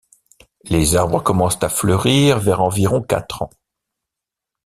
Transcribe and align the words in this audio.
Les 0.63 0.95
arbres 0.95 1.21
commencent 1.21 1.61
à 1.61 1.69
fleurir 1.69 2.39
vers 2.39 2.59
environ 2.63 3.03
quatre 3.03 3.43
ans. 3.43 3.51